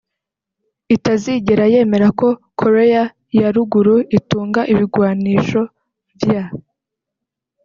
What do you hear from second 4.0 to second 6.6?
itunga ibigwanisho vya